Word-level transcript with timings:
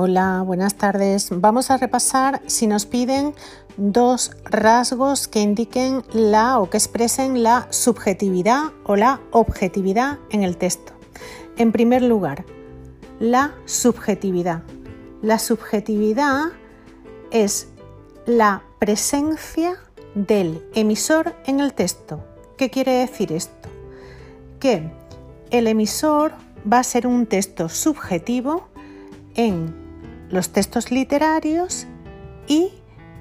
Hola, 0.00 0.44
buenas 0.46 0.76
tardes. 0.76 1.28
Vamos 1.32 1.72
a 1.72 1.76
repasar 1.76 2.40
si 2.46 2.68
nos 2.68 2.86
piden 2.86 3.34
dos 3.76 4.30
rasgos 4.44 5.26
que 5.26 5.40
indiquen 5.40 6.04
la 6.12 6.60
o 6.60 6.70
que 6.70 6.76
expresen 6.76 7.42
la 7.42 7.66
subjetividad 7.70 8.70
o 8.84 8.94
la 8.94 9.20
objetividad 9.32 10.20
en 10.30 10.44
el 10.44 10.56
texto. 10.56 10.92
En 11.56 11.72
primer 11.72 12.02
lugar, 12.02 12.44
la 13.18 13.56
subjetividad. 13.64 14.62
La 15.20 15.40
subjetividad 15.40 16.52
es 17.32 17.66
la 18.24 18.62
presencia 18.78 19.78
del 20.14 20.64
emisor 20.76 21.34
en 21.44 21.58
el 21.58 21.74
texto. 21.74 22.24
¿Qué 22.56 22.70
quiere 22.70 22.92
decir 22.92 23.32
esto? 23.32 23.68
Que 24.60 24.92
el 25.50 25.66
emisor 25.66 26.34
va 26.72 26.78
a 26.78 26.84
ser 26.84 27.04
un 27.04 27.26
texto 27.26 27.68
subjetivo 27.68 28.68
en 29.34 29.87
los 30.30 30.50
textos 30.50 30.90
literarios 30.90 31.86
y 32.46 32.70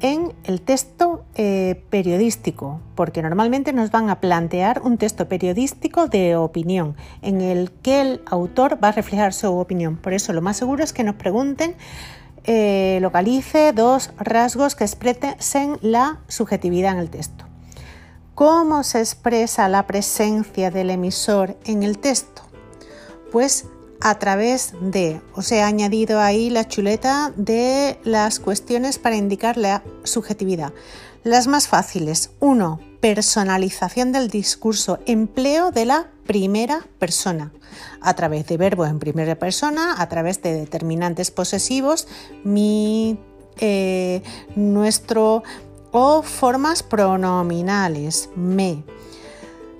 en 0.00 0.32
el 0.44 0.60
texto 0.60 1.24
eh, 1.34 1.82
periodístico, 1.90 2.80
porque 2.94 3.20
normalmente 3.22 3.72
nos 3.72 3.90
van 3.90 4.10
a 4.10 4.20
plantear 4.20 4.80
un 4.82 4.96
texto 4.96 5.28
periodístico 5.28 6.06
de 6.06 6.36
opinión, 6.36 6.96
en 7.20 7.40
el 7.40 7.72
que 7.72 8.00
el 8.00 8.22
autor 8.26 8.78
va 8.82 8.88
a 8.88 8.92
reflejar 8.92 9.32
su 9.32 9.52
opinión. 9.52 9.96
Por 9.96 10.12
eso 10.12 10.32
lo 10.32 10.40
más 10.40 10.56
seguro 10.56 10.84
es 10.84 10.92
que 10.92 11.02
nos 11.02 11.16
pregunten, 11.16 11.74
eh, 12.44 12.98
localice 13.02 13.72
dos 13.72 14.12
rasgos 14.18 14.74
que 14.74 14.84
expresen 14.84 15.78
la 15.82 16.20
subjetividad 16.28 16.92
en 16.92 16.98
el 16.98 17.10
texto. 17.10 17.44
¿Cómo 18.34 18.84
se 18.84 19.00
expresa 19.00 19.68
la 19.68 19.88
presencia 19.88 20.70
del 20.70 20.90
emisor 20.90 21.56
en 21.64 21.82
el 21.82 21.98
texto? 21.98 22.42
Pues 23.32 23.66
a 24.00 24.18
través 24.18 24.74
de, 24.80 25.20
os 25.34 25.50
he 25.50 25.62
añadido 25.62 26.20
ahí 26.20 26.50
la 26.50 26.68
chuleta 26.68 27.32
de 27.36 27.98
las 28.04 28.38
cuestiones 28.38 28.98
para 28.98 29.16
indicar 29.16 29.56
la 29.56 29.82
subjetividad. 30.04 30.72
Las 31.24 31.46
más 31.46 31.66
fáciles. 31.66 32.30
1. 32.40 32.80
Personalización 33.00 34.12
del 34.12 34.28
discurso, 34.28 34.98
empleo 35.06 35.70
de 35.70 35.84
la 35.84 36.10
primera 36.26 36.86
persona, 36.98 37.52
a 38.00 38.14
través 38.14 38.46
de 38.46 38.56
verbos 38.56 38.88
en 38.88 38.98
primera 38.98 39.34
persona, 39.36 40.00
a 40.00 40.08
través 40.08 40.42
de 40.42 40.52
determinantes 40.52 41.30
posesivos, 41.30 42.06
mi, 42.44 43.18
eh, 43.58 44.22
nuestro 44.54 45.42
o 45.90 46.22
formas 46.22 46.82
pronominales, 46.82 48.30
me. 48.36 48.84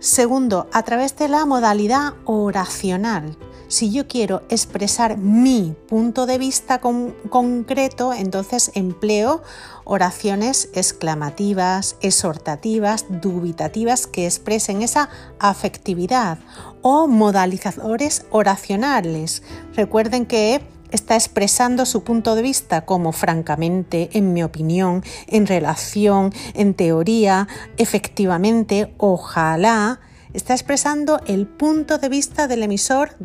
Segundo, 0.00 0.68
a 0.72 0.82
través 0.82 1.16
de 1.16 1.28
la 1.28 1.46
modalidad 1.46 2.14
oracional. 2.24 3.36
Si 3.72 3.90
yo 3.90 4.06
quiero 4.06 4.42
expresar 4.50 5.16
mi 5.16 5.74
punto 5.88 6.26
de 6.26 6.36
vista 6.36 6.78
concreto, 6.78 8.12
entonces 8.12 8.70
empleo 8.74 9.42
oraciones 9.84 10.68
exclamativas, 10.74 11.96
exhortativas, 12.02 13.06
dubitativas 13.08 14.06
que 14.06 14.26
expresen 14.26 14.82
esa 14.82 15.08
afectividad 15.38 16.38
o 16.82 17.06
modalizadores 17.06 18.26
oracionales. 18.28 19.42
Recuerden 19.74 20.26
que 20.26 20.60
está 20.90 21.14
expresando 21.14 21.86
su 21.86 22.04
punto 22.04 22.34
de 22.34 22.42
vista 22.42 22.84
como 22.84 23.12
francamente, 23.12 24.10
en 24.12 24.34
mi 24.34 24.42
opinión, 24.42 25.02
en 25.28 25.46
relación, 25.46 26.30
en 26.52 26.74
teoría, 26.74 27.48
efectivamente, 27.78 28.92
ojalá, 28.98 29.98
está 30.34 30.54
expresando 30.54 31.20
el 31.26 31.46
punto 31.46 31.98
de 31.98 32.08
vista 32.08 32.48
del 32.48 32.62
emisor 32.62 33.16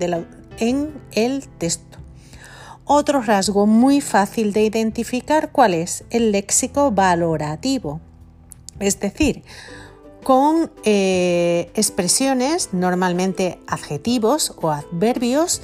en 0.59 0.94
el 1.13 1.47
texto. 1.58 1.97
Otro 2.86 3.22
rasgo 3.22 3.67
muy 3.67 4.00
fácil 4.00 4.53
de 4.53 4.63
identificar 4.63 5.52
cuál 5.52 5.73
es 5.73 6.06
el 6.09 6.31
léxico 6.31 6.91
valorativo, 6.91 8.00
es 8.79 9.00
decir, 9.00 9.44
con 10.23 10.72
eh, 10.84 11.72
expresiones, 11.73 12.69
normalmente 12.73 13.59
adjetivos 13.67 14.53
o 14.62 14.72
adverbios, 14.72 15.62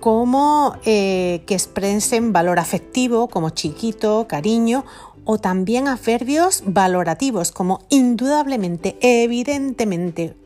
como 0.00 0.76
eh, 0.84 1.44
que 1.46 1.54
expresen 1.54 2.32
valor 2.32 2.58
afectivo, 2.58 3.28
como 3.28 3.50
chiquito, 3.50 4.26
cariño, 4.28 4.84
o 5.24 5.38
también 5.38 5.86
adverbios 5.86 6.64
valorativos, 6.66 7.52
como 7.52 7.80
indudablemente, 7.88 8.96
evidentemente, 9.00 10.36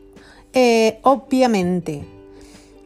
eh, 0.53 0.99
obviamente. 1.03 2.05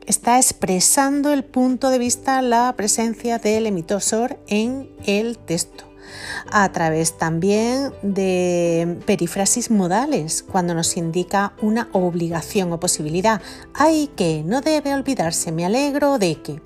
Está 0.07 0.37
expresando 0.37 1.31
el 1.31 1.43
punto 1.43 1.89
de 1.89 1.99
vista, 1.99 2.41
la 2.41 2.73
presencia 2.75 3.37
del 3.37 3.67
emisor 3.67 4.37
en 4.47 4.89
el 5.05 5.37
texto 5.37 5.91
a 6.49 6.71
través 6.71 7.17
también 7.17 7.93
de 8.01 8.99
perífrasis 9.05 9.71
modales, 9.71 10.43
cuando 10.43 10.73
nos 10.73 10.97
indica 10.97 11.53
una 11.61 11.89
obligación 11.93 12.71
o 12.71 12.79
posibilidad. 12.79 13.41
Hay 13.73 14.07
que, 14.15 14.43
no 14.45 14.61
debe 14.61 14.93
olvidarse, 14.93 15.51
me 15.51 15.65
alegro 15.65 16.17
de 16.19 16.41
que. 16.41 16.61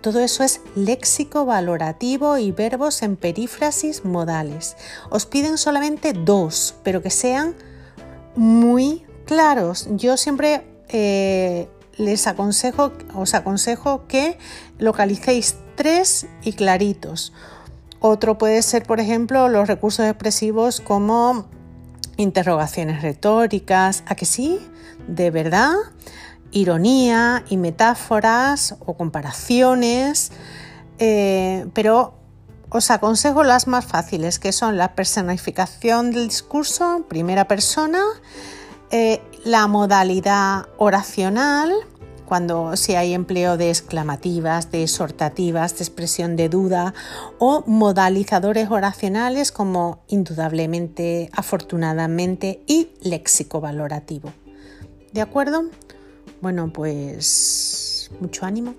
Todo 0.00 0.20
eso 0.20 0.44
es 0.44 0.60
léxico 0.74 1.44
valorativo 1.44 2.38
y 2.38 2.52
verbos 2.52 3.02
en 3.02 3.16
perífrasis 3.16 4.04
modales. 4.04 4.76
Os 5.10 5.26
piden 5.26 5.58
solamente 5.58 6.12
dos, 6.12 6.74
pero 6.82 7.02
que 7.02 7.10
sean 7.10 7.54
muy 8.36 9.04
claros. 9.28 9.86
Yo 9.92 10.16
siempre 10.16 10.66
eh, 10.88 11.68
les 11.96 12.26
aconsejo, 12.26 12.92
os 13.14 13.34
aconsejo 13.34 14.08
que 14.08 14.38
localicéis 14.78 15.54
tres 15.76 16.26
y 16.42 16.54
claritos 16.54 17.32
otro 18.00 18.38
puede 18.38 18.62
ser, 18.62 18.84
por 18.84 19.00
ejemplo, 19.00 19.48
los 19.48 19.66
recursos 19.66 20.06
expresivos 20.06 20.80
como 20.80 21.46
interrogaciones 22.16 23.02
retóricas, 23.02 24.04
¿a 24.06 24.14
que 24.14 24.24
sí? 24.24 24.60
¿De 25.08 25.30
verdad? 25.30 25.72
Ironía 26.52 27.44
y 27.48 27.56
metáforas 27.56 28.76
o 28.86 28.96
comparaciones, 28.96 30.30
eh, 30.98 31.66
pero 31.74 32.14
os 32.70 32.90
aconsejo 32.90 33.42
las 33.42 33.66
más 33.66 33.84
fáciles, 33.84 34.38
que 34.38 34.52
son 34.52 34.76
la 34.76 34.94
personificación 34.94 36.12
del 36.12 36.28
discurso, 36.28 37.04
primera 37.08 37.48
persona, 37.48 38.02
eh, 38.90 39.20
la 39.44 39.66
modalidad 39.66 40.66
oracional, 40.78 41.72
cuando 42.24 42.76
si 42.76 42.94
hay 42.94 43.14
empleo 43.14 43.56
de 43.56 43.70
exclamativas, 43.70 44.70
de 44.70 44.82
exhortativas, 44.82 45.76
de 45.78 45.84
expresión 45.84 46.36
de 46.36 46.48
duda 46.48 46.94
o 47.38 47.64
modalizadores 47.66 48.70
oracionales 48.70 49.52
como 49.52 50.00
indudablemente, 50.08 51.30
afortunadamente 51.32 52.62
y 52.66 52.88
léxico 53.02 53.60
valorativo. 53.60 54.32
¿De 55.12 55.22
acuerdo? 55.22 55.64
Bueno, 56.40 56.70
pues 56.72 58.10
mucho 58.20 58.44
ánimo. 58.44 58.74